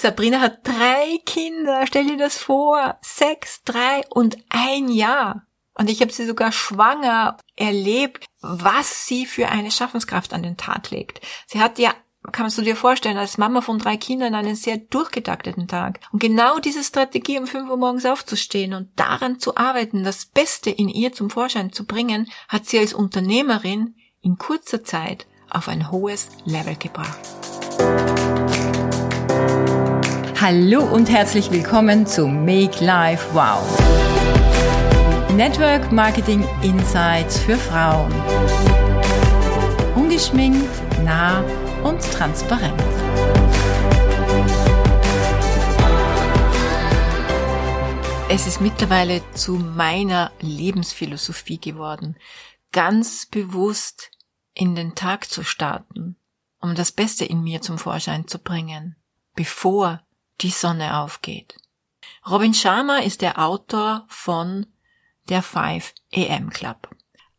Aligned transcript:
Sabrina 0.00 0.40
hat 0.40 0.66
drei 0.66 1.18
Kinder, 1.26 1.84
stell 1.86 2.06
dir 2.06 2.16
das 2.16 2.38
vor, 2.38 2.98
sechs, 3.02 3.64
drei 3.64 4.02
und 4.10 4.36
ein 4.48 4.88
Jahr. 4.88 5.42
Und 5.74 5.90
ich 5.90 6.00
habe 6.00 6.12
sie 6.12 6.24
sogar 6.24 6.52
schwanger 6.52 7.36
erlebt, 7.56 8.26
was 8.40 9.06
sie 9.06 9.26
für 9.26 9.48
eine 9.48 9.72
Schaffenskraft 9.72 10.32
an 10.32 10.44
den 10.44 10.56
Tag 10.56 10.90
legt. 10.90 11.20
Sie 11.46 11.60
hat 11.60 11.78
ja 11.78 11.92
kannst 12.30 12.58
du 12.58 12.62
dir 12.62 12.76
vorstellen, 12.76 13.16
als 13.16 13.38
Mama 13.38 13.60
von 13.60 13.78
drei 13.78 13.96
Kindern 13.96 14.34
einen 14.34 14.54
sehr 14.54 14.76
durchgetakteten 14.76 15.66
Tag. 15.66 16.00
Und 16.12 16.20
genau 16.20 16.58
diese 16.58 16.84
Strategie, 16.84 17.38
um 17.38 17.46
fünf 17.46 17.70
Uhr 17.70 17.76
morgens 17.76 18.04
aufzustehen 18.04 18.74
und 18.74 18.90
daran 18.96 19.38
zu 19.38 19.56
arbeiten, 19.56 20.04
das 20.04 20.26
Beste 20.26 20.68
in 20.68 20.88
ihr 20.88 21.12
zum 21.12 21.30
Vorschein 21.30 21.72
zu 21.72 21.86
bringen, 21.86 22.28
hat 22.48 22.66
sie 22.66 22.78
als 22.78 22.92
Unternehmerin 22.92 23.94
in 24.20 24.36
kurzer 24.36 24.84
Zeit 24.84 25.26
auf 25.48 25.68
ein 25.68 25.90
hohes 25.90 26.28
Level 26.44 26.76
gebracht. 26.76 27.47
Hallo 30.40 30.84
und 30.84 31.10
herzlich 31.10 31.50
willkommen 31.50 32.06
zu 32.06 32.28
Make 32.28 32.84
Life 32.84 33.34
Wow. 33.34 33.60
Network 35.34 35.90
Marketing 35.90 36.46
Insights 36.62 37.40
für 37.40 37.56
Frauen. 37.56 38.12
Ungeschminkt, 39.96 40.70
nah 41.02 41.42
und 41.82 42.00
transparent. 42.12 42.80
Es 48.28 48.46
ist 48.46 48.60
mittlerweile 48.60 49.20
zu 49.32 49.54
meiner 49.54 50.30
Lebensphilosophie 50.40 51.58
geworden, 51.58 52.16
ganz 52.70 53.26
bewusst 53.26 54.12
in 54.54 54.76
den 54.76 54.94
Tag 54.94 55.28
zu 55.28 55.42
starten, 55.42 56.14
um 56.60 56.76
das 56.76 56.92
Beste 56.92 57.24
in 57.24 57.42
mir 57.42 57.60
zum 57.60 57.76
Vorschein 57.76 58.28
zu 58.28 58.38
bringen, 58.38 58.94
bevor 59.34 60.00
die 60.40 60.50
Sonne 60.50 60.98
aufgeht. 60.98 61.56
Robin 62.28 62.54
Sharma 62.54 62.98
ist 62.98 63.22
der 63.22 63.38
Autor 63.38 64.04
von 64.08 64.66
der 65.28 65.42
5 65.42 65.94
AM 66.14 66.50
Club. 66.50 66.88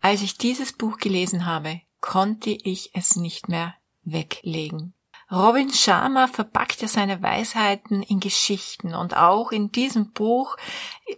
Als 0.02 0.22
ich 0.22 0.38
dieses 0.38 0.73
Buch 0.73 0.97
gelesen 0.97 1.45
habe, 1.45 1.81
konnte 2.02 2.50
ich 2.50 2.91
es 2.94 3.16
nicht 3.16 3.50
mehr 3.50 3.75
weglegen. 4.03 4.94
Robin 5.31 5.72
Sharma 5.72 6.28
verpackt 6.28 6.81
ja 6.81 6.88
seine 6.88 7.22
Weisheiten 7.22 8.02
in 8.02 8.19
Geschichten 8.19 8.95
und 8.95 9.16
auch 9.16 9.52
in 9.52 9.72
diesem 9.72 10.11
Buch 10.11 10.58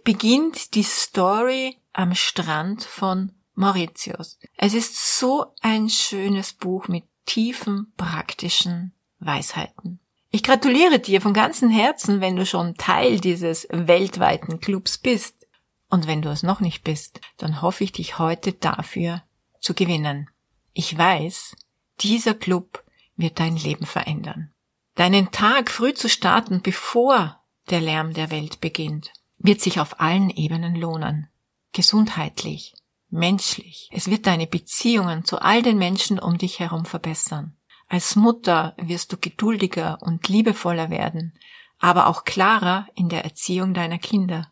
beginnt 0.04 0.74
die 0.74 0.82
Story 0.82 1.78
am 1.94 2.14
Strand 2.14 2.82
von 2.84 3.32
Mauritius. 3.54 4.38
Es 4.56 4.74
ist 4.74 5.18
so 5.18 5.54
ein 5.62 5.88
schönes 5.88 6.52
Buch 6.52 6.88
mit 6.88 7.04
tiefen 7.24 7.92
praktischen 7.96 8.92
Weisheiten. 9.18 10.01
Ich 10.34 10.42
gratuliere 10.42 10.98
dir 10.98 11.20
von 11.20 11.34
ganzem 11.34 11.68
Herzen, 11.68 12.22
wenn 12.22 12.36
du 12.36 12.46
schon 12.46 12.74
Teil 12.76 13.20
dieses 13.20 13.68
weltweiten 13.70 14.60
Clubs 14.60 14.96
bist. 14.96 15.46
Und 15.90 16.06
wenn 16.06 16.22
du 16.22 16.30
es 16.30 16.42
noch 16.42 16.60
nicht 16.60 16.84
bist, 16.84 17.20
dann 17.36 17.60
hoffe 17.60 17.84
ich 17.84 17.92
dich 17.92 18.18
heute 18.18 18.54
dafür 18.54 19.22
zu 19.60 19.74
gewinnen. 19.74 20.30
Ich 20.72 20.96
weiß, 20.96 21.54
dieser 22.00 22.32
Club 22.32 22.82
wird 23.14 23.40
dein 23.40 23.56
Leben 23.56 23.84
verändern. 23.84 24.54
Deinen 24.94 25.32
Tag 25.32 25.70
früh 25.70 25.92
zu 25.92 26.08
starten, 26.08 26.62
bevor 26.62 27.38
der 27.68 27.82
Lärm 27.82 28.14
der 28.14 28.30
Welt 28.30 28.62
beginnt, 28.62 29.12
wird 29.36 29.60
sich 29.60 29.80
auf 29.80 30.00
allen 30.00 30.30
Ebenen 30.30 30.76
lohnen. 30.76 31.28
Gesundheitlich, 31.72 32.72
menschlich. 33.10 33.90
Es 33.92 34.08
wird 34.08 34.26
deine 34.26 34.46
Beziehungen 34.46 35.26
zu 35.26 35.42
all 35.42 35.60
den 35.60 35.76
Menschen 35.76 36.18
um 36.18 36.38
dich 36.38 36.58
herum 36.58 36.86
verbessern. 36.86 37.54
Als 37.92 38.16
Mutter 38.16 38.74
wirst 38.78 39.12
du 39.12 39.18
geduldiger 39.18 39.98
und 40.00 40.26
liebevoller 40.26 40.88
werden, 40.88 41.38
aber 41.78 42.06
auch 42.06 42.24
klarer 42.24 42.86
in 42.94 43.10
der 43.10 43.22
Erziehung 43.22 43.74
deiner 43.74 43.98
Kinder. 43.98 44.50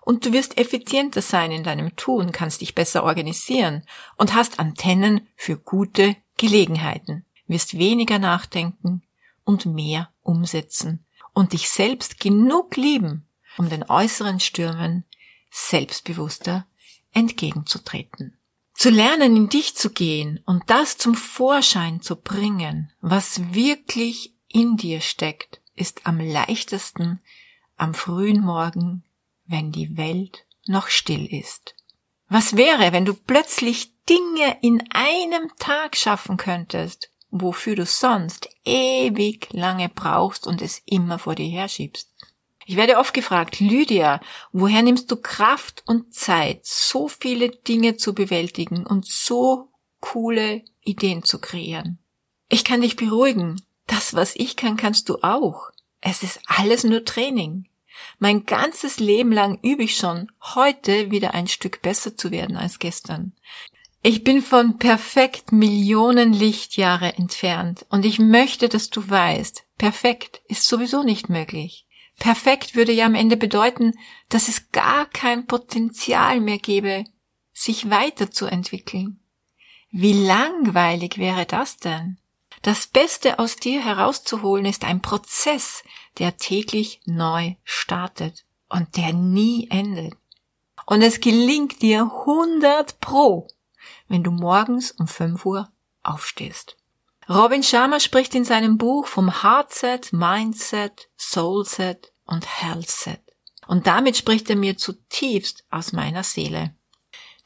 Und 0.00 0.26
du 0.26 0.32
wirst 0.32 0.58
effizienter 0.58 1.22
sein 1.22 1.52
in 1.52 1.62
deinem 1.62 1.94
Tun, 1.94 2.32
kannst 2.32 2.62
dich 2.62 2.74
besser 2.74 3.04
organisieren 3.04 3.84
und 4.16 4.34
hast 4.34 4.58
Antennen 4.58 5.28
für 5.36 5.56
gute 5.56 6.16
Gelegenheiten, 6.36 7.24
wirst 7.46 7.78
weniger 7.78 8.18
nachdenken 8.18 9.04
und 9.44 9.66
mehr 9.66 10.08
umsetzen 10.22 11.06
und 11.32 11.52
dich 11.52 11.70
selbst 11.70 12.18
genug 12.18 12.74
lieben, 12.74 13.24
um 13.56 13.68
den 13.68 13.88
äußeren 13.88 14.40
Stürmen 14.40 15.04
selbstbewusster 15.52 16.66
entgegenzutreten. 17.12 18.39
Zu 18.80 18.88
lernen, 18.88 19.36
in 19.36 19.50
dich 19.50 19.76
zu 19.76 19.90
gehen 19.90 20.40
und 20.46 20.62
das 20.68 20.96
zum 20.96 21.14
Vorschein 21.14 22.00
zu 22.00 22.16
bringen, 22.16 22.90
was 23.02 23.52
wirklich 23.52 24.32
in 24.48 24.78
dir 24.78 25.02
steckt, 25.02 25.60
ist 25.76 26.06
am 26.06 26.18
leichtesten 26.18 27.20
am 27.76 27.92
frühen 27.92 28.40
Morgen, 28.40 29.04
wenn 29.44 29.70
die 29.70 29.98
Welt 29.98 30.46
noch 30.66 30.88
still 30.88 31.26
ist. 31.26 31.74
Was 32.30 32.56
wäre, 32.56 32.94
wenn 32.94 33.04
du 33.04 33.12
plötzlich 33.12 33.92
Dinge 34.06 34.56
in 34.62 34.82
einem 34.94 35.50
Tag 35.58 35.94
schaffen 35.94 36.38
könntest, 36.38 37.10
wofür 37.28 37.76
du 37.76 37.84
sonst 37.84 38.48
ewig 38.64 39.52
lange 39.52 39.90
brauchst 39.90 40.46
und 40.46 40.62
es 40.62 40.80
immer 40.86 41.18
vor 41.18 41.34
dir 41.34 41.50
herschiebst? 41.50 42.10
Ich 42.70 42.76
werde 42.76 42.98
oft 42.98 43.14
gefragt, 43.14 43.58
Lydia, 43.58 44.20
woher 44.52 44.82
nimmst 44.82 45.10
du 45.10 45.16
Kraft 45.16 45.82
und 45.86 46.14
Zeit, 46.14 46.60
so 46.62 47.08
viele 47.08 47.48
Dinge 47.48 47.96
zu 47.96 48.14
bewältigen 48.14 48.86
und 48.86 49.04
so 49.06 49.72
coole 49.98 50.62
Ideen 50.80 51.24
zu 51.24 51.40
kreieren? 51.40 51.98
Ich 52.48 52.62
kann 52.62 52.82
dich 52.82 52.94
beruhigen. 52.94 53.60
Das, 53.88 54.14
was 54.14 54.36
ich 54.36 54.54
kann, 54.54 54.76
kannst 54.76 55.08
du 55.08 55.16
auch. 55.22 55.72
Es 56.00 56.22
ist 56.22 56.38
alles 56.46 56.84
nur 56.84 57.04
Training. 57.04 57.66
Mein 58.20 58.46
ganzes 58.46 59.00
Leben 59.00 59.32
lang 59.32 59.58
übe 59.62 59.82
ich 59.82 59.96
schon, 59.96 60.30
heute 60.54 61.10
wieder 61.10 61.34
ein 61.34 61.48
Stück 61.48 61.82
besser 61.82 62.16
zu 62.16 62.30
werden 62.30 62.56
als 62.56 62.78
gestern. 62.78 63.32
Ich 64.00 64.22
bin 64.22 64.42
von 64.42 64.78
perfekt 64.78 65.50
Millionen 65.50 66.32
Lichtjahre 66.32 67.14
entfernt 67.14 67.84
und 67.88 68.04
ich 68.04 68.20
möchte, 68.20 68.68
dass 68.68 68.90
du 68.90 69.10
weißt, 69.10 69.64
perfekt 69.76 70.40
ist 70.46 70.68
sowieso 70.68 71.02
nicht 71.02 71.28
möglich. 71.28 71.88
Perfekt 72.20 72.76
würde 72.76 72.92
ja 72.92 73.06
am 73.06 73.14
Ende 73.14 73.38
bedeuten, 73.38 73.98
dass 74.28 74.48
es 74.48 74.70
gar 74.72 75.06
kein 75.06 75.46
Potenzial 75.46 76.40
mehr 76.40 76.58
gäbe, 76.58 77.04
sich 77.52 77.88
weiterzuentwickeln. 77.88 79.18
Wie 79.90 80.12
langweilig 80.12 81.16
wäre 81.16 81.46
das 81.46 81.78
denn? 81.78 82.18
Das 82.60 82.86
Beste 82.86 83.38
aus 83.38 83.56
dir 83.56 83.82
herauszuholen 83.82 84.66
ist 84.66 84.84
ein 84.84 85.00
Prozess, 85.00 85.82
der 86.18 86.36
täglich 86.36 87.00
neu 87.06 87.54
startet 87.64 88.44
und 88.68 88.98
der 88.98 89.14
nie 89.14 89.68
endet. 89.70 90.14
Und 90.84 91.00
es 91.00 91.20
gelingt 91.20 91.80
dir 91.80 92.02
100 92.02 93.00
pro, 93.00 93.48
wenn 94.08 94.22
du 94.22 94.30
morgens 94.30 94.92
um 94.92 95.08
5 95.08 95.46
Uhr 95.46 95.72
aufstehst. 96.02 96.76
Robin 97.30 97.62
Sharma 97.62 98.00
spricht 98.00 98.34
in 98.34 98.44
seinem 98.44 98.76
Buch 98.76 99.06
vom 99.06 99.42
Heartset, 99.44 100.12
Mindset, 100.12 101.08
Soulset 101.16 102.12
und 102.24 102.44
Healthset. 102.44 103.20
Und 103.68 103.86
damit 103.86 104.16
spricht 104.16 104.50
er 104.50 104.56
mir 104.56 104.76
zutiefst 104.76 105.64
aus 105.70 105.92
meiner 105.92 106.24
Seele. 106.24 106.74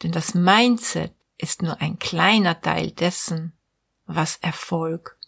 Denn 0.03 0.11
das 0.11 0.33
Mindset 0.33 1.12
ist 1.37 1.61
nur 1.61 1.83
ein 1.83 1.99
kleiner 1.99 2.59
Teil 2.62 2.93
dessen, 2.93 3.53
was 4.06 4.37
Erfolg 4.37 5.19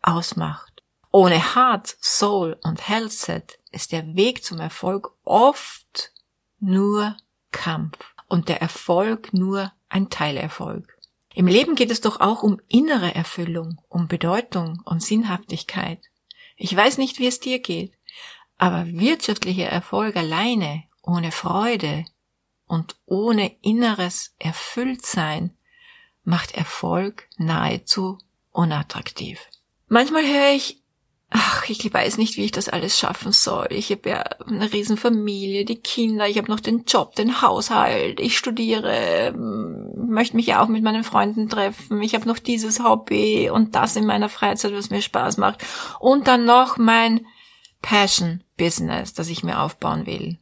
ausmacht. 0.00 0.82
Ohne 1.12 1.54
Heart, 1.54 1.98
Soul 2.00 2.58
und 2.62 2.88
Healthset 2.88 3.58
ist 3.70 3.92
der 3.92 4.16
Weg 4.16 4.42
zum 4.42 4.60
Erfolg 4.60 5.12
oft 5.24 6.12
nur 6.58 7.18
Kampf 7.52 7.98
und 8.28 8.48
der 8.48 8.62
Erfolg 8.62 9.34
nur 9.34 9.72
ein 9.90 10.08
Teilerfolg. 10.08 10.95
Im 11.36 11.48
Leben 11.48 11.74
geht 11.74 11.90
es 11.90 12.00
doch 12.00 12.20
auch 12.20 12.42
um 12.42 12.62
innere 12.66 13.14
Erfüllung, 13.14 13.78
um 13.90 14.08
Bedeutung 14.08 14.80
und 14.86 15.02
Sinnhaftigkeit. 15.02 16.00
Ich 16.56 16.74
weiß 16.74 16.96
nicht, 16.96 17.18
wie 17.18 17.26
es 17.26 17.40
dir 17.40 17.58
geht, 17.58 17.92
aber 18.56 18.86
wirtschaftlicher 18.86 19.66
Erfolg 19.66 20.16
alleine, 20.16 20.84
ohne 21.02 21.32
Freude 21.32 22.06
und 22.64 22.96
ohne 23.04 23.54
inneres 23.60 24.34
Erfülltsein, 24.38 25.54
macht 26.24 26.54
Erfolg 26.54 27.28
nahezu 27.36 28.16
unattraktiv. 28.50 29.38
Manchmal 29.88 30.22
höre 30.22 30.54
ich 30.54 30.82
ach, 31.30 31.68
ich 31.68 31.92
weiß 31.92 32.18
nicht, 32.18 32.36
wie 32.36 32.44
ich 32.44 32.52
das 32.52 32.68
alles 32.68 32.98
schaffen 32.98 33.32
soll. 33.32 33.68
Ich 33.70 33.90
habe 33.90 34.08
ja 34.08 34.22
eine 34.46 34.72
Riesenfamilie, 34.72 35.64
die 35.64 35.80
Kinder, 35.80 36.28
ich 36.28 36.38
habe 36.38 36.50
noch 36.50 36.60
den 36.60 36.84
Job, 36.84 37.14
den 37.16 37.42
Haushalt, 37.42 38.20
ich 38.20 38.38
studiere, 38.38 39.34
möchte 39.36 40.36
mich 40.36 40.46
ja 40.46 40.62
auch 40.62 40.68
mit 40.68 40.84
meinen 40.84 41.04
Freunden 41.04 41.48
treffen, 41.48 42.00
ich 42.02 42.14
habe 42.14 42.28
noch 42.28 42.38
dieses 42.38 42.82
Hobby 42.82 43.50
und 43.50 43.74
das 43.74 43.96
in 43.96 44.06
meiner 44.06 44.28
Freizeit, 44.28 44.72
was 44.72 44.90
mir 44.90 45.02
Spaß 45.02 45.36
macht. 45.38 45.64
Und 45.98 46.28
dann 46.28 46.44
noch 46.44 46.76
mein 46.76 47.26
Passion-Business, 47.82 49.14
das 49.14 49.28
ich 49.28 49.42
mir 49.42 49.60
aufbauen 49.60 50.06
will. 50.06 50.38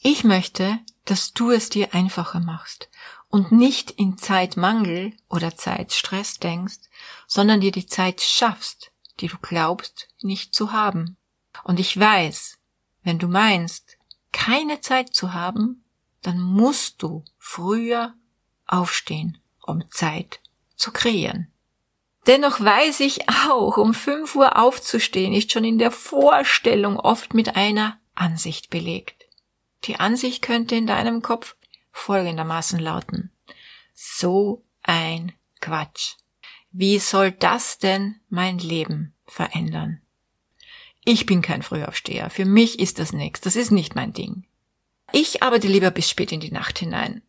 Ich 0.00 0.24
möchte, 0.24 0.78
dass 1.04 1.32
du 1.32 1.50
es 1.50 1.70
dir 1.70 1.94
einfacher 1.94 2.40
machst 2.40 2.90
und 3.28 3.52
nicht 3.52 3.90
in 3.90 4.18
Zeitmangel 4.18 5.12
oder 5.28 5.56
Zeitstress 5.56 6.38
denkst, 6.38 6.78
sondern 7.26 7.60
dir 7.60 7.72
die 7.72 7.86
Zeit 7.86 8.20
schaffst, 8.20 8.92
die 9.20 9.28
du 9.28 9.36
glaubst 9.38 10.08
nicht 10.22 10.54
zu 10.54 10.72
haben. 10.72 11.16
Und 11.62 11.80
ich 11.80 11.98
weiß, 11.98 12.58
wenn 13.02 13.18
du 13.18 13.28
meinst, 13.28 13.96
keine 14.32 14.80
Zeit 14.80 15.14
zu 15.14 15.32
haben, 15.32 15.84
dann 16.22 16.40
musst 16.40 17.02
du 17.02 17.24
früher 17.38 18.14
aufstehen, 18.66 19.38
um 19.62 19.84
Zeit 19.90 20.40
zu 20.76 20.90
kreieren. 20.90 21.48
Dennoch 22.26 22.60
weiß 22.60 23.00
ich 23.00 23.28
auch, 23.28 23.76
um 23.76 23.92
fünf 23.92 24.34
Uhr 24.34 24.58
aufzustehen, 24.58 25.34
ist 25.34 25.52
schon 25.52 25.64
in 25.64 25.78
der 25.78 25.90
Vorstellung 25.90 26.98
oft 26.98 27.34
mit 27.34 27.56
einer 27.56 27.98
Ansicht 28.14 28.70
belegt. 28.70 29.26
Die 29.84 29.96
Ansicht 30.00 30.40
könnte 30.40 30.74
in 30.74 30.86
deinem 30.86 31.20
Kopf 31.20 31.56
folgendermaßen 31.92 32.78
lauten. 32.78 33.30
So 33.92 34.64
ein 34.82 35.32
Quatsch. 35.60 36.16
Wie 36.76 36.98
soll 36.98 37.30
das 37.30 37.78
denn 37.78 38.16
mein 38.28 38.58
Leben 38.58 39.14
verändern? 39.28 40.00
Ich 41.04 41.24
bin 41.24 41.40
kein 41.40 41.62
Frühaufsteher. 41.62 42.30
Für 42.30 42.44
mich 42.44 42.80
ist 42.80 42.98
das 42.98 43.12
nichts. 43.12 43.42
Das 43.42 43.54
ist 43.54 43.70
nicht 43.70 43.94
mein 43.94 44.12
Ding. 44.12 44.44
Ich 45.12 45.40
arbeite 45.44 45.68
lieber 45.68 45.92
bis 45.92 46.10
spät 46.10 46.32
in 46.32 46.40
die 46.40 46.50
Nacht 46.50 46.80
hinein. 46.80 47.22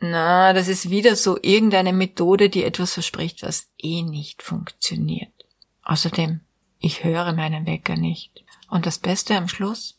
Na, 0.00 0.54
das 0.54 0.68
ist 0.68 0.88
wieder 0.88 1.16
so 1.16 1.38
irgendeine 1.42 1.92
Methode, 1.92 2.48
die 2.48 2.64
etwas 2.64 2.94
verspricht, 2.94 3.42
was 3.42 3.68
eh 3.76 4.00
nicht 4.00 4.42
funktioniert. 4.42 5.34
Außerdem, 5.82 6.40
ich 6.78 7.04
höre 7.04 7.34
meinen 7.34 7.66
Wecker 7.66 7.96
nicht. 7.96 8.42
Und 8.70 8.86
das 8.86 8.98
Beste 8.98 9.36
am 9.36 9.48
Schluss? 9.48 9.98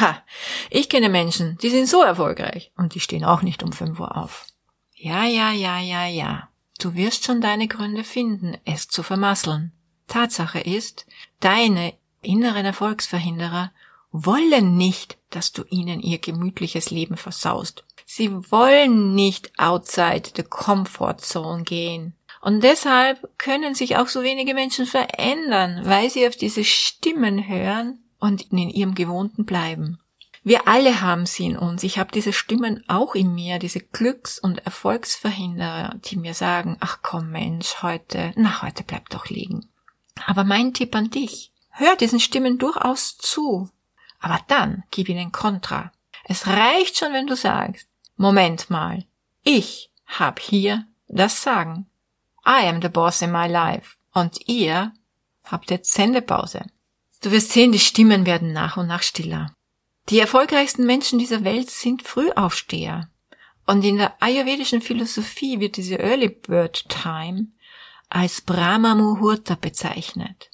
Ha, 0.00 0.22
ich 0.70 0.88
kenne 0.88 1.10
Menschen, 1.10 1.58
die 1.58 1.68
sind 1.68 1.86
so 1.86 2.02
erfolgreich 2.02 2.72
und 2.78 2.94
die 2.94 3.00
stehen 3.00 3.26
auch 3.26 3.42
nicht 3.42 3.62
um 3.62 3.72
5 3.72 4.00
Uhr 4.00 4.16
auf. 4.16 4.46
Ja, 4.94 5.26
ja, 5.26 5.52
ja, 5.52 5.80
ja, 5.80 6.06
ja. 6.06 6.48
Du 6.78 6.94
wirst 6.94 7.24
schon 7.24 7.40
deine 7.40 7.68
Gründe 7.68 8.04
finden, 8.04 8.56
es 8.64 8.88
zu 8.88 9.02
vermasseln. 9.02 9.72
Tatsache 10.08 10.60
ist, 10.60 11.06
deine 11.40 11.94
inneren 12.22 12.66
Erfolgsverhinderer 12.66 13.72
wollen 14.12 14.76
nicht, 14.76 15.18
dass 15.30 15.52
du 15.52 15.64
ihnen 15.68 16.00
ihr 16.00 16.18
gemütliches 16.18 16.90
Leben 16.90 17.16
versaust. 17.16 17.84
Sie 18.04 18.32
wollen 18.50 19.14
nicht 19.14 19.58
outside 19.58 20.30
the 20.36 20.42
comfort 20.42 21.16
zone 21.18 21.64
gehen. 21.64 22.14
Und 22.40 22.62
deshalb 22.62 23.28
können 23.38 23.74
sich 23.74 23.96
auch 23.96 24.08
so 24.08 24.22
wenige 24.22 24.54
Menschen 24.54 24.86
verändern, 24.86 25.80
weil 25.84 26.10
sie 26.10 26.26
auf 26.26 26.36
diese 26.36 26.64
Stimmen 26.64 27.48
hören 27.48 28.04
und 28.20 28.52
in 28.52 28.70
ihrem 28.70 28.94
Gewohnten 28.94 29.44
bleiben. 29.44 29.98
Wir 30.46 30.68
alle 30.68 31.00
haben 31.00 31.26
sie 31.26 31.44
in 31.44 31.58
uns. 31.58 31.82
Ich 31.82 31.98
habe 31.98 32.12
diese 32.12 32.32
Stimmen 32.32 32.84
auch 32.86 33.16
in 33.16 33.34
mir, 33.34 33.58
diese 33.58 33.80
Glücks- 33.80 34.38
und 34.38 34.64
Erfolgsverhinderer, 34.64 35.96
die 36.04 36.14
mir 36.14 36.34
sagen, 36.34 36.76
ach 36.78 37.00
komm 37.02 37.32
Mensch, 37.32 37.82
heute, 37.82 38.32
na 38.36 38.62
heute 38.62 38.84
bleib 38.84 39.08
doch 39.08 39.26
liegen. 39.26 39.68
Aber 40.24 40.44
mein 40.44 40.72
Tipp 40.72 40.94
an 40.94 41.10
dich, 41.10 41.50
hör 41.70 41.96
diesen 41.96 42.20
Stimmen 42.20 42.58
durchaus 42.58 43.18
zu. 43.18 43.70
Aber 44.20 44.38
dann 44.46 44.84
gib 44.92 45.08
ihnen 45.08 45.32
Kontra. 45.32 45.90
Es 46.22 46.46
reicht 46.46 46.96
schon, 46.96 47.12
wenn 47.12 47.26
du 47.26 47.34
sagst, 47.34 47.88
Moment 48.16 48.70
mal, 48.70 49.04
ich 49.42 49.90
hab 50.06 50.38
hier 50.38 50.86
das 51.08 51.42
Sagen. 51.42 51.90
I 52.46 52.68
am 52.68 52.80
the 52.80 52.88
boss 52.88 53.20
in 53.20 53.32
my 53.32 53.48
life. 53.48 53.96
Und 54.14 54.46
ihr 54.46 54.92
habt 55.42 55.72
jetzt 55.72 55.92
Sendepause. 55.92 56.64
Du 57.20 57.32
wirst 57.32 57.50
sehen, 57.50 57.72
die 57.72 57.80
Stimmen 57.80 58.26
werden 58.26 58.52
nach 58.52 58.76
und 58.76 58.86
nach 58.86 59.02
stiller. 59.02 59.50
Die 60.08 60.20
erfolgreichsten 60.20 60.86
Menschen 60.86 61.18
dieser 61.18 61.42
Welt 61.42 61.68
sind 61.68 62.02
Frühaufsteher. 62.02 63.10
Und 63.66 63.84
in 63.84 63.96
der 63.96 64.22
ayurvedischen 64.22 64.80
Philosophie 64.80 65.58
wird 65.58 65.76
diese 65.76 65.98
Early 65.98 66.28
Bird 66.28 66.88
Time 66.88 67.48
als 68.08 68.40
Brahma 68.40 68.94
Muhurta 68.94 69.56
bezeichnet, 69.56 70.50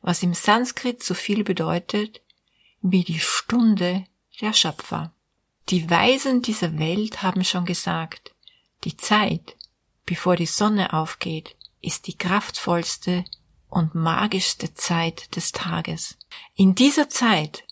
was 0.00 0.24
im 0.24 0.34
Sanskrit 0.34 1.02
so 1.02 1.14
viel 1.14 1.44
bedeutet 1.44 2.20
wie 2.80 3.04
die 3.04 3.20
Stunde 3.20 4.04
der 4.40 4.52
Schöpfer. 4.52 5.12
Die 5.68 5.88
Weisen 5.88 6.42
dieser 6.42 6.78
Welt 6.78 7.22
haben 7.22 7.44
schon 7.44 7.64
gesagt, 7.64 8.34
die 8.84 8.96
Zeit, 8.96 9.56
bevor 10.06 10.34
die 10.34 10.46
Sonne 10.46 10.92
aufgeht, 10.92 11.56
ist 11.80 12.08
die 12.08 12.16
kraftvollste 12.16 13.24
und 13.68 13.94
magischste 13.94 14.74
Zeit 14.74 15.36
des 15.36 15.52
Tages. 15.52 16.18
In 16.54 16.74
dieser 16.74 17.08
Zeit 17.08 17.64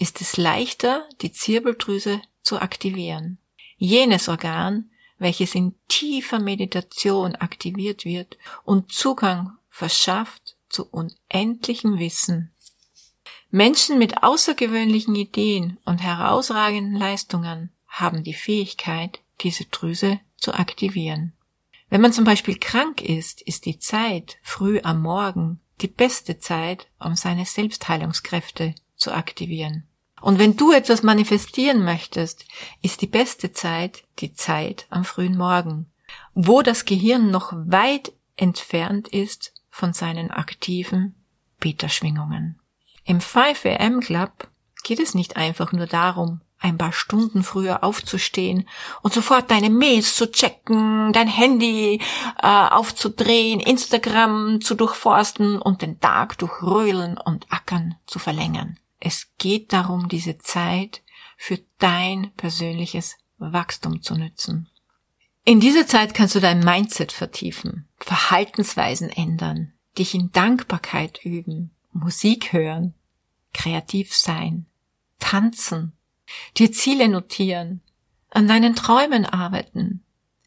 ist 0.00 0.20
es 0.20 0.36
leichter, 0.36 1.08
die 1.20 1.32
Zirbeldrüse 1.32 2.20
zu 2.42 2.60
aktivieren. 2.60 3.38
Jenes 3.76 4.28
Organ, 4.28 4.90
welches 5.18 5.54
in 5.54 5.74
tiefer 5.88 6.38
Meditation 6.38 7.36
aktiviert 7.36 8.04
wird 8.04 8.38
und 8.64 8.92
Zugang 8.92 9.52
verschafft 9.68 10.56
zu 10.68 10.86
unendlichem 10.86 11.98
Wissen 11.98 12.52
Menschen 13.52 13.98
mit 13.98 14.22
außergewöhnlichen 14.22 15.16
Ideen 15.16 15.78
und 15.84 15.98
herausragenden 15.98 16.94
Leistungen 16.94 17.70
haben 17.88 18.22
die 18.22 18.34
Fähigkeit, 18.34 19.20
diese 19.40 19.64
Drüse 19.64 20.20
zu 20.36 20.54
aktivieren. 20.54 21.32
Wenn 21.88 22.00
man 22.00 22.12
zum 22.12 22.24
Beispiel 22.24 22.56
krank 22.56 23.02
ist, 23.02 23.42
ist 23.42 23.66
die 23.66 23.80
Zeit 23.80 24.38
früh 24.42 24.80
am 24.84 25.02
Morgen 25.02 25.60
die 25.80 25.88
beste 25.88 26.38
Zeit, 26.38 26.86
um 27.00 27.16
seine 27.16 27.44
Selbstheilungskräfte 27.44 28.76
zu 28.94 29.12
aktivieren. 29.12 29.88
Und 30.20 30.38
wenn 30.38 30.56
du 30.56 30.72
etwas 30.72 31.02
manifestieren 31.02 31.84
möchtest, 31.84 32.44
ist 32.82 33.00
die 33.00 33.06
beste 33.06 33.52
Zeit 33.52 34.04
die 34.18 34.34
Zeit 34.34 34.86
am 34.90 35.04
frühen 35.04 35.36
Morgen, 35.36 35.90
wo 36.34 36.62
das 36.62 36.84
Gehirn 36.84 37.30
noch 37.30 37.52
weit 37.54 38.12
entfernt 38.36 39.08
ist 39.08 39.54
von 39.70 39.92
seinen 39.92 40.30
aktiven 40.30 41.14
Beta-Schwingungen. 41.58 42.58
Im 43.04 43.20
5 43.20 43.64
am 43.78 44.00
Club 44.00 44.48
geht 44.82 45.00
es 45.00 45.14
nicht 45.14 45.36
einfach 45.36 45.72
nur 45.72 45.86
darum, 45.86 46.40
ein 46.58 46.76
paar 46.76 46.92
Stunden 46.92 47.42
früher 47.42 47.82
aufzustehen 47.82 48.68
und 49.02 49.14
sofort 49.14 49.50
deine 49.50 49.70
Mails 49.70 50.14
zu 50.14 50.30
checken, 50.30 51.12
dein 51.12 51.28
Handy 51.28 52.00
äh, 52.42 52.46
aufzudrehen, 52.46 53.60
Instagram 53.60 54.60
zu 54.60 54.74
durchforsten 54.74 55.58
und 55.60 55.80
den 55.82 56.00
Tag 56.00 56.38
durch 56.38 56.62
Röhlen 56.62 57.16
und 57.16 57.46
Ackern 57.50 57.96
zu 58.06 58.18
verlängern. 58.18 58.78
Es 59.00 59.28
geht 59.38 59.72
darum, 59.72 60.08
diese 60.08 60.38
Zeit 60.38 61.02
für 61.36 61.58
dein 61.78 62.32
persönliches 62.36 63.16
Wachstum 63.38 64.02
zu 64.02 64.14
nützen. 64.14 64.68
In 65.44 65.58
dieser 65.58 65.86
Zeit 65.86 66.12
kannst 66.12 66.34
du 66.34 66.40
dein 66.40 66.60
Mindset 66.60 67.12
vertiefen, 67.12 67.88
Verhaltensweisen 67.98 69.08
ändern, 69.08 69.72
dich 69.96 70.14
in 70.14 70.30
Dankbarkeit 70.32 71.24
üben, 71.24 71.70
Musik 71.92 72.52
hören, 72.52 72.94
kreativ 73.54 74.14
sein, 74.14 74.66
tanzen, 75.18 75.92
dir 76.58 76.70
Ziele 76.70 77.08
notieren, 77.08 77.80
an 78.28 78.46
deinen 78.46 78.76
Träumen 78.76 79.24
arbeiten, 79.24 80.04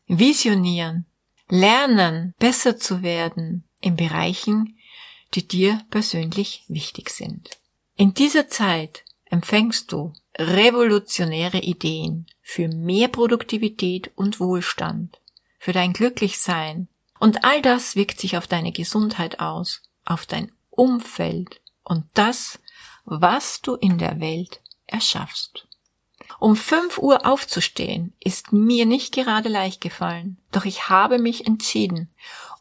visionieren, 0.07 1.05
lernen, 1.49 2.33
besser 2.37 2.77
zu 2.77 3.01
werden 3.01 3.63
in 3.81 3.95
Bereichen, 3.95 4.77
die 5.33 5.47
dir 5.47 5.81
persönlich 5.89 6.63
wichtig 6.67 7.09
sind. 7.09 7.49
In 7.95 8.13
dieser 8.13 8.47
Zeit 8.47 9.03
empfängst 9.25 9.91
du 9.91 10.13
revolutionäre 10.37 11.59
Ideen 11.59 12.25
für 12.41 12.67
mehr 12.67 13.07
Produktivität 13.07 14.11
und 14.15 14.39
Wohlstand, 14.39 15.19
für 15.59 15.73
dein 15.73 15.93
Glücklichsein, 15.93 16.87
und 17.19 17.45
all 17.45 17.61
das 17.61 17.95
wirkt 17.95 18.19
sich 18.19 18.35
auf 18.35 18.47
deine 18.47 18.71
Gesundheit 18.71 19.39
aus, 19.39 19.81
auf 20.03 20.25
dein 20.25 20.51
Umfeld 20.69 21.61
und 21.83 22.05
das, 22.13 22.59
was 23.05 23.61
du 23.61 23.75
in 23.75 23.97
der 23.97 24.19
Welt 24.19 24.61
erschaffst. 24.87 25.67
Um 26.39 26.55
fünf 26.55 26.97
Uhr 26.97 27.25
aufzustehen 27.25 28.13
ist 28.19 28.51
mir 28.51 28.85
nicht 28.85 29.13
gerade 29.13 29.49
leicht 29.49 29.81
gefallen, 29.81 30.37
doch 30.51 30.65
ich 30.65 30.89
habe 30.89 31.19
mich 31.19 31.47
entschieden. 31.47 32.09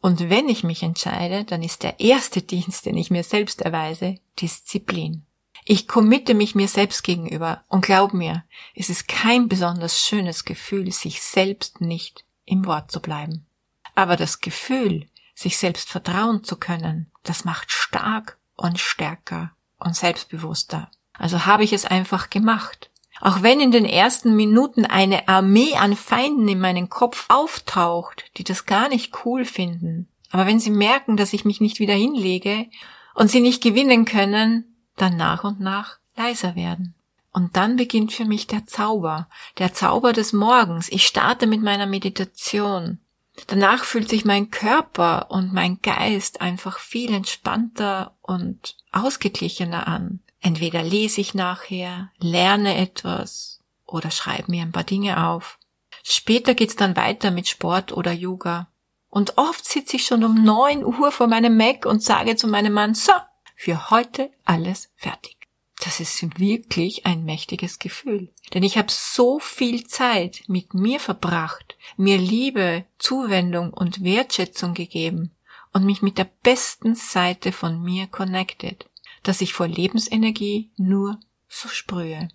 Und 0.00 0.30
wenn 0.30 0.48
ich 0.48 0.64
mich 0.64 0.82
entscheide, 0.82 1.44
dann 1.44 1.62
ist 1.62 1.82
der 1.82 2.00
erste 2.00 2.42
Dienst, 2.42 2.86
den 2.86 2.96
ich 2.96 3.10
mir 3.10 3.22
selbst 3.22 3.62
erweise, 3.62 4.18
Disziplin. 4.40 5.24
Ich 5.64 5.86
committe 5.86 6.34
mich 6.34 6.54
mir 6.54 6.66
selbst 6.66 7.04
gegenüber 7.04 7.62
und 7.68 7.84
glaub 7.84 8.12
mir, 8.12 8.44
es 8.74 8.90
ist 8.90 9.06
kein 9.06 9.48
besonders 9.48 10.00
schönes 10.00 10.44
Gefühl, 10.44 10.90
sich 10.90 11.22
selbst 11.22 11.80
nicht 11.80 12.24
im 12.44 12.66
Wort 12.66 12.90
zu 12.90 13.00
bleiben. 13.00 13.46
Aber 13.94 14.16
das 14.16 14.40
Gefühl, 14.40 15.08
sich 15.34 15.58
selbst 15.58 15.88
vertrauen 15.88 16.42
zu 16.42 16.56
können, 16.56 17.10
das 17.22 17.44
macht 17.44 17.70
stark 17.70 18.38
und 18.56 18.80
stärker 18.80 19.52
und 19.78 19.94
selbstbewusster. 19.94 20.90
Also 21.12 21.46
habe 21.46 21.62
ich 21.62 21.72
es 21.72 21.84
einfach 21.84 22.30
gemacht. 22.30 22.90
Auch 23.24 23.40
wenn 23.42 23.60
in 23.60 23.70
den 23.70 23.84
ersten 23.84 24.34
Minuten 24.34 24.84
eine 24.84 25.28
Armee 25.28 25.76
an 25.76 25.94
Feinden 25.94 26.48
in 26.48 26.58
meinen 26.58 26.88
Kopf 26.88 27.26
auftaucht, 27.28 28.24
die 28.36 28.42
das 28.42 28.66
gar 28.66 28.88
nicht 28.88 29.24
cool 29.24 29.44
finden, 29.44 30.08
aber 30.32 30.44
wenn 30.46 30.58
sie 30.58 30.70
merken, 30.70 31.16
dass 31.16 31.32
ich 31.32 31.44
mich 31.44 31.60
nicht 31.60 31.78
wieder 31.78 31.94
hinlege 31.94 32.66
und 33.14 33.30
sie 33.30 33.38
nicht 33.38 33.62
gewinnen 33.62 34.06
können, 34.06 34.74
dann 34.96 35.16
nach 35.16 35.44
und 35.44 35.60
nach 35.60 35.98
leiser 36.16 36.56
werden. 36.56 36.94
Und 37.32 37.56
dann 37.56 37.76
beginnt 37.76 38.12
für 38.12 38.24
mich 38.24 38.48
der 38.48 38.66
Zauber, 38.66 39.28
der 39.58 39.72
Zauber 39.72 40.12
des 40.12 40.32
Morgens. 40.32 40.88
Ich 40.90 41.06
starte 41.06 41.46
mit 41.46 41.62
meiner 41.62 41.86
Meditation. 41.86 42.98
Danach 43.46 43.84
fühlt 43.84 44.08
sich 44.08 44.24
mein 44.24 44.50
Körper 44.50 45.30
und 45.30 45.52
mein 45.52 45.80
Geist 45.80 46.40
einfach 46.40 46.80
viel 46.80 47.14
entspannter 47.14 48.16
und 48.20 48.76
ausgeglichener 48.90 49.86
an. 49.86 50.21
Entweder 50.42 50.82
lese 50.82 51.20
ich 51.20 51.34
nachher, 51.34 52.10
lerne 52.18 52.76
etwas 52.76 53.60
oder 53.86 54.10
schreibe 54.10 54.50
mir 54.50 54.62
ein 54.62 54.72
paar 54.72 54.84
Dinge 54.84 55.28
auf. 55.28 55.58
Später 56.02 56.54
geht's 56.54 56.76
dann 56.76 56.96
weiter 56.96 57.30
mit 57.30 57.48
Sport 57.48 57.92
oder 57.92 58.12
Yoga. 58.12 58.68
Und 59.08 59.38
oft 59.38 59.64
sitze 59.64 59.96
ich 59.96 60.04
schon 60.04 60.24
um 60.24 60.42
neun 60.42 60.84
Uhr 60.84 61.12
vor 61.12 61.28
meinem 61.28 61.56
Mac 61.56 61.86
und 61.86 62.02
sage 62.02 62.34
zu 62.34 62.48
meinem 62.48 62.72
Mann, 62.72 62.94
so, 62.94 63.12
für 63.54 63.90
heute 63.90 64.30
alles 64.44 64.90
fertig. 64.96 65.36
Das 65.84 66.00
ist 66.00 66.38
wirklich 66.38 67.06
ein 67.06 67.24
mächtiges 67.24 67.78
Gefühl. 67.78 68.32
Denn 68.54 68.62
ich 68.62 68.78
habe 68.78 68.90
so 68.90 69.38
viel 69.38 69.86
Zeit 69.86 70.42
mit 70.48 70.74
mir 70.74 70.98
verbracht, 70.98 71.76
mir 71.96 72.18
Liebe, 72.18 72.84
Zuwendung 72.98 73.72
und 73.72 74.02
Wertschätzung 74.02 74.74
gegeben 74.74 75.36
und 75.72 75.84
mich 75.84 76.02
mit 76.02 76.18
der 76.18 76.28
besten 76.42 76.94
Seite 76.94 77.52
von 77.52 77.82
mir 77.82 78.06
connected, 78.06 78.86
dass 79.22 79.40
ich 79.40 79.52
vor 79.52 79.68
Lebensenergie 79.68 80.70
nur 80.76 81.18
so 81.48 81.68
sprühe. 81.68 82.28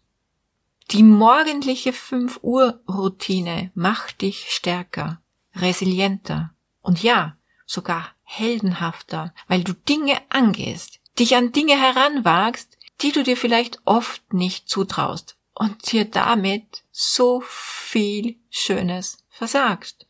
Die 0.91 1.03
morgendliche 1.03 1.91
5 1.91 2.39
Uhr 2.44 2.82
Routine 2.88 3.72
macht 3.75 4.22
dich 4.22 4.48
stärker, 4.50 5.22
resilienter 5.56 6.53
und 6.82 7.03
ja, 7.03 7.36
sogar 7.65 8.10
heldenhafter, 8.24 9.34
weil 9.48 9.63
du 9.63 9.74
Dinge 9.74 10.22
angehst, 10.29 11.00
dich 11.20 11.36
an 11.36 11.51
Dinge 11.51 11.79
heranwagst, 11.79 12.77
die 13.01 13.12
du 13.12 13.24
dir 13.24 13.38
vielleicht 13.38 13.79
oft 13.86 14.34
nicht 14.34 14.70
zutraust 14.70 15.38
und 15.53 15.91
dir 15.91 16.06
damit 16.06 16.84
so 16.91 17.41
viel 17.46 18.38
Schönes 18.50 19.17
versagst. 19.29 20.06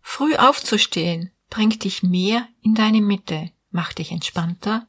Früh 0.00 0.34
aufzustehen 0.36 1.30
bringt 1.50 1.84
dich 1.84 2.02
mehr 2.02 2.48
in 2.62 2.74
deine 2.74 3.00
Mitte, 3.00 3.50
macht 3.70 3.98
dich 3.98 4.12
entspannter 4.12 4.86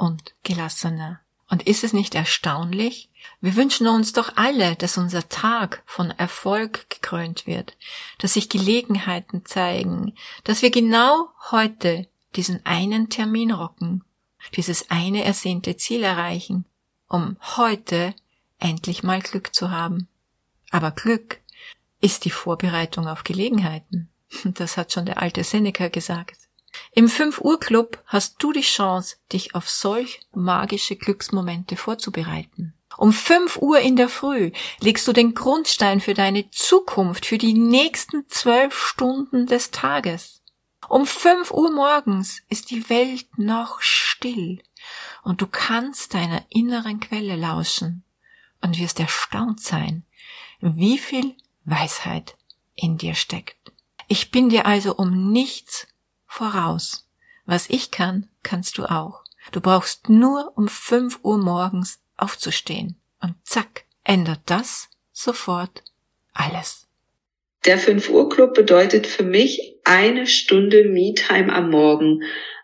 und 0.00 0.34
gelassener. 0.42 1.20
Und 1.48 1.66
ist 1.66 1.84
es 1.84 1.92
nicht 1.92 2.14
erstaunlich? 2.14 3.10
Wir 3.40 3.56
wünschen 3.56 3.88
uns 3.88 4.12
doch 4.12 4.36
alle, 4.36 4.76
dass 4.76 4.98
unser 4.98 5.28
Tag 5.28 5.82
von 5.84 6.10
Erfolg 6.10 6.88
gekrönt 6.90 7.46
wird, 7.46 7.76
dass 8.18 8.34
sich 8.34 8.48
Gelegenheiten 8.48 9.44
zeigen, 9.44 10.14
dass 10.44 10.62
wir 10.62 10.70
genau 10.70 11.28
heute 11.50 12.08
diesen 12.36 12.64
einen 12.64 13.08
Termin 13.08 13.50
rocken, 13.50 14.04
dieses 14.54 14.90
eine 14.90 15.24
ersehnte 15.24 15.76
Ziel 15.76 16.02
erreichen 16.04 16.64
um 17.10 17.36
heute 17.56 18.14
endlich 18.58 19.02
mal 19.02 19.20
Glück 19.20 19.52
zu 19.52 19.70
haben. 19.70 20.08
Aber 20.70 20.92
Glück 20.92 21.40
ist 22.00 22.24
die 22.24 22.30
Vorbereitung 22.30 23.06
auf 23.06 23.24
Gelegenheiten. 23.24 24.08
Das 24.44 24.76
hat 24.76 24.92
schon 24.92 25.06
der 25.06 25.20
alte 25.20 25.42
Seneca 25.42 25.88
gesagt. 25.88 26.38
Im 26.92 27.08
5 27.08 27.40
Uhr 27.40 27.60
Club 27.60 28.02
hast 28.06 28.42
du 28.42 28.52
die 28.52 28.60
Chance, 28.60 29.16
dich 29.32 29.54
auf 29.54 29.68
solch 29.68 30.20
magische 30.32 30.96
Glücksmomente 30.96 31.76
vorzubereiten. 31.76 32.74
Um 32.96 33.12
5 33.12 33.58
Uhr 33.58 33.78
in 33.80 33.96
der 33.96 34.08
Früh 34.08 34.50
legst 34.80 35.06
du 35.06 35.12
den 35.12 35.34
Grundstein 35.34 36.00
für 36.00 36.14
deine 36.14 36.50
Zukunft, 36.50 37.26
für 37.26 37.38
die 37.38 37.54
nächsten 37.54 38.28
zwölf 38.28 38.76
Stunden 38.76 39.46
des 39.46 39.70
Tages. 39.70 40.42
Um 40.88 41.06
5 41.06 41.52
Uhr 41.52 41.70
morgens 41.70 42.42
ist 42.48 42.70
die 42.70 42.90
Welt 42.90 43.26
noch 43.38 43.80
still 43.80 44.60
und 45.22 45.40
du 45.40 45.46
kannst 45.46 46.14
deiner 46.14 46.44
inneren 46.48 46.98
Quelle 47.00 47.36
lauschen 47.36 48.02
und 48.60 48.78
wirst 48.78 48.98
erstaunt 48.98 49.60
sein, 49.60 50.04
wie 50.60 50.98
viel 50.98 51.36
Weisheit 51.64 52.36
in 52.74 52.98
dir 52.98 53.14
steckt. 53.14 53.72
Ich 54.08 54.30
bin 54.30 54.48
dir 54.48 54.66
also 54.66 54.96
um 54.96 55.30
nichts 55.30 55.86
voraus. 56.30 57.08
Was 57.44 57.68
ich 57.68 57.90
kann, 57.90 58.28
kannst 58.42 58.78
du 58.78 58.84
auch. 58.84 59.24
Du 59.52 59.60
brauchst 59.60 60.08
nur 60.08 60.52
um 60.56 60.68
fünf 60.68 61.18
Uhr 61.22 61.38
morgens 61.38 62.00
aufzustehen 62.16 62.96
und 63.20 63.34
zack, 63.44 63.84
ändert 64.04 64.40
das 64.46 64.88
sofort 65.12 65.82
alles. 66.32 66.86
Der 67.66 67.78
5 67.78 68.08
Uhr 68.08 68.28
Club 68.30 68.54
bedeutet 68.54 69.06
für 69.06 69.24
mich 69.24 69.74
eine 69.84 70.26
Stunde 70.26 70.84
Me-Time 70.84 71.52
am 71.52 71.70
Morgen 71.70 72.22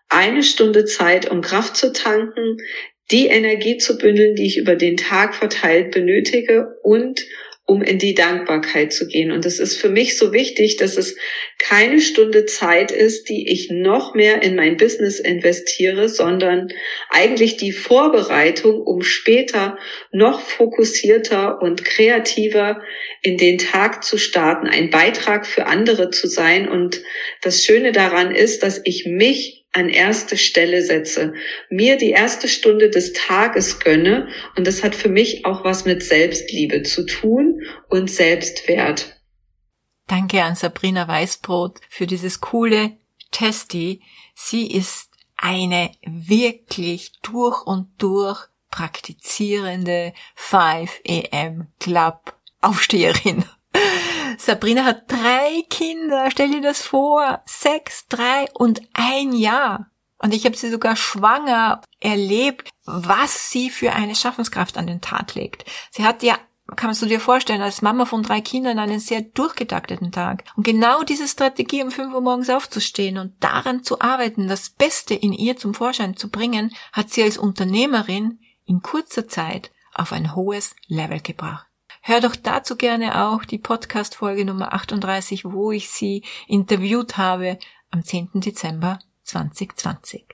eine 0.09 0.43
Stunde 0.43 0.85
Zeit, 0.85 1.31
um 1.31 1.43
Kraft 1.43 1.77
zu 1.77 1.93
tanken, 1.93 2.59
die 3.11 3.27
Energie 3.27 3.77
zu 3.79 3.99
bündeln, 3.99 4.37
die 4.37 4.47
ich 4.47 4.57
über 4.57 4.77
den 4.77 4.97
Tag 4.97 5.35
verteilt 5.35 5.91
benötige 5.91 6.79
und 6.83 7.21
um 7.67 7.83
in 7.83 7.99
die 7.99 8.15
Dankbarkeit 8.15 8.93
zu 8.93 9.09
gehen. 9.09 9.33
Und 9.33 9.45
es 9.45 9.59
ist 9.59 9.77
für 9.77 9.89
mich 9.89 10.17
so 10.17 10.33
wichtig, 10.33 10.77
dass 10.77 10.97
es 10.97 11.17
keine 11.59 12.01
Stunde 12.01 12.47
Zeit 12.47 12.93
ist, 12.93 13.29
die 13.29 13.51
ich 13.51 13.71
noch 13.71 14.15
mehr 14.15 14.43
in 14.43 14.55
mein 14.55 14.77
Business 14.77 15.19
investiere, 15.19 16.09
sondern 16.09 16.69
eigentlich 17.11 17.57
die 17.57 17.73
Vorbereitung, 17.73 18.81
um 18.81 19.03
später 19.03 19.79
noch 20.13 20.41
fokussierter 20.41 21.61
und 21.61 21.85
kreativer 21.85 22.81
in 23.23 23.37
den 23.37 23.59
Tag 23.59 24.05
zu 24.05 24.17
starten, 24.17 24.69
ein 24.69 24.91
Beitrag 24.91 25.45
für 25.45 25.67
andere 25.67 26.11
zu 26.11 26.29
sein. 26.29 26.69
Und 26.69 27.03
das 27.43 27.65
Schöne 27.65 27.91
daran 27.91 28.33
ist, 28.33 28.63
dass 28.63 28.81
ich 28.85 29.07
mich 29.07 29.56
an 29.77 29.91
erste 29.91 30.39
Stelle 30.39 30.83
setze, 30.83 31.35
mir 31.69 31.99
die 31.99 32.11
erste 32.11 32.49
Stunde 32.49 32.89
des 32.89 33.13
Tages 33.13 33.79
gönne 33.79 34.29
und 34.57 34.67
das 34.67 34.83
hat 34.83 34.95
für 34.95 35.11
mich 35.11 35.45
auch 35.45 35.65
was 35.65 35.85
mit 35.85 36.03
Selbstliebe 36.03 36.83
zu 36.83 37.05
tun 37.05 37.61
und 37.89 38.11
Selbstwert. 38.11 39.21
Danke 40.07 40.43
an 40.43 40.55
Sabrina 40.55 41.07
Weißbrot 41.07 41.81
für 41.91 42.07
dieses 42.07 42.41
coole 42.41 42.97
Testi. 43.33 44.01
Sie 44.35 44.71
ist 44.71 45.11
eine 45.37 45.91
wirklich 46.07 47.13
durch 47.23 47.67
und 47.67 47.89
durch 47.99 48.47
praktizierende 48.71 50.15
5 50.37 51.03
AM 51.07 51.69
Club 51.81 52.35
Aufsteherin. 52.63 53.45
Sabrina 54.39 54.85
hat 54.85 55.11
drei 55.11 55.65
Kinder, 55.71 56.31
stell 56.31 56.51
dir 56.51 56.63
das 56.63 56.83
vor. 56.83 57.43
Sechs, 57.47 58.07
drei 58.09 58.47
und 58.55 58.83
ein 58.93 59.33
Jahr. 59.33 59.91
Und 60.19 60.33
ich 60.33 60.45
habe 60.45 60.57
sie 60.57 60.71
sogar 60.71 60.97
schwanger 60.97 61.83
erlebt, 62.01 62.71
was 62.85 63.51
sie 63.51 63.71
für 63.71 63.93
eine 63.93 64.15
Schaffenskraft 64.15 64.79
an 64.79 64.87
den 64.87 65.01
Tag 65.01 65.35
legt. 65.35 65.65
Sie 65.91 66.05
hat 66.05 66.23
ja, 66.23 66.39
kannst 66.75 67.03
du 67.03 67.07
dir 67.07 67.21
vorstellen, 67.21 67.61
als 67.61 67.83
Mama 67.83 68.07
von 68.07 68.23
drei 68.23 68.41
Kindern 68.41 68.79
einen 68.79 68.99
sehr 68.99 69.21
durchgetakteten 69.21 70.13
Tag. 70.13 70.45
Und 70.57 70.65
genau 70.65 71.03
diese 71.03 71.29
Strategie, 71.29 71.83
um 71.83 71.91
fünf 71.91 72.15
Uhr 72.15 72.23
morgens 72.23 72.49
aufzustehen 72.49 73.19
und 73.19 73.35
daran 73.45 73.85
zu 73.85 74.01
arbeiten, 74.01 74.49
das 74.49 74.71
Beste 74.71 75.15
in 75.15 75.33
ihr 75.33 75.57
zum 75.57 75.75
Vorschein 75.75 76.17
zu 76.17 76.31
bringen, 76.31 76.75
hat 76.93 77.11
sie 77.11 77.23
als 77.23 77.37
Unternehmerin 77.37 78.41
in 78.65 78.81
kurzer 78.81 79.29
Zeit 79.29 79.71
auf 79.95 80.13
ein 80.13 80.35
hohes 80.35 80.75
Level 80.89 81.21
gebracht. 81.21 81.67
Hör 82.09 82.21
doch 82.21 82.37
dazu 82.37 82.77
gerne 82.77 83.27
auch 83.27 83.45
die 83.45 83.59
Podcast-Folge 83.59 84.45
Nummer 84.45 84.73
38, 84.73 85.45
wo 85.45 85.73
ich 85.73 85.91
sie 85.91 86.23
interviewt 86.47 87.17
habe 87.17 87.59
am 87.91 88.05
10. 88.05 88.29
Dezember 88.35 89.01
2020. 89.25 90.25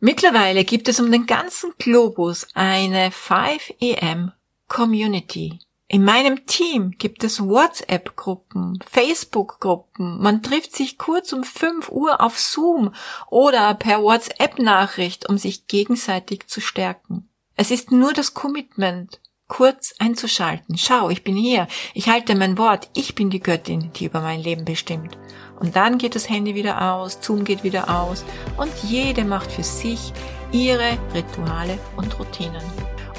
Mittlerweile 0.00 0.64
gibt 0.64 0.88
es 0.88 0.98
um 0.98 1.12
den 1.12 1.26
ganzen 1.26 1.74
Globus 1.76 2.46
eine 2.54 3.10
5EM 3.10 4.32
Community. 4.66 5.58
In 5.88 6.04
meinem 6.04 6.46
Team 6.46 6.92
gibt 6.92 7.22
es 7.22 7.38
WhatsApp-Gruppen, 7.38 8.78
Facebook-Gruppen. 8.90 10.22
Man 10.22 10.42
trifft 10.42 10.74
sich 10.74 10.96
kurz 10.96 11.34
um 11.34 11.44
5 11.44 11.90
Uhr 11.90 12.22
auf 12.22 12.38
Zoom 12.38 12.94
oder 13.28 13.74
per 13.74 14.02
WhatsApp-Nachricht, 14.02 15.28
um 15.28 15.36
sich 15.36 15.66
gegenseitig 15.66 16.46
zu 16.46 16.62
stärken. 16.62 17.28
Es 17.56 17.70
ist 17.70 17.92
nur 17.92 18.14
das 18.14 18.32
Commitment 18.32 19.20
kurz 19.48 19.94
einzuschalten. 19.98 20.78
Schau, 20.78 21.10
ich 21.10 21.24
bin 21.24 21.34
hier. 21.34 21.66
Ich 21.94 22.08
halte 22.08 22.34
mein 22.36 22.58
Wort. 22.58 22.88
Ich 22.94 23.14
bin 23.14 23.30
die 23.30 23.40
Göttin, 23.40 23.90
die 23.94 24.04
über 24.04 24.20
mein 24.20 24.40
Leben 24.40 24.64
bestimmt. 24.64 25.18
Und 25.58 25.74
dann 25.74 25.98
geht 25.98 26.14
das 26.14 26.28
Handy 26.28 26.54
wieder 26.54 26.92
aus, 26.92 27.18
Zoom 27.20 27.44
geht 27.44 27.64
wieder 27.64 28.00
aus 28.00 28.24
und 28.56 28.70
jede 28.84 29.24
macht 29.24 29.50
für 29.50 29.64
sich 29.64 30.12
ihre 30.52 30.96
Rituale 31.14 31.78
und 31.96 32.16
Routinen. 32.18 32.62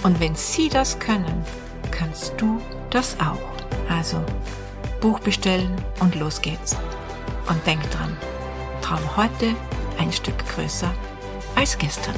Und 0.03 0.19
wenn 0.21 0.35
sie 0.35 0.69
das 0.69 0.97
können, 0.99 1.43
kannst 1.91 2.33
du 2.37 2.61
das 2.89 3.17
auch. 3.19 3.37
Also 3.89 4.23
Buch 5.01 5.19
bestellen 5.19 5.75
und 5.99 6.15
los 6.15 6.41
geht's. 6.41 6.77
Und 7.49 7.65
denk 7.65 7.81
dran, 7.91 8.15
Traum 8.81 9.17
heute 9.17 9.53
ein 9.97 10.11
Stück 10.11 10.37
größer 10.55 10.93
als 11.55 11.77
gestern. 11.77 12.15